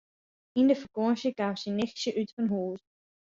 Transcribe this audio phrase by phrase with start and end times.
[0.59, 2.81] Yn de fakânsje kaam syn nichtsje útfanhûs.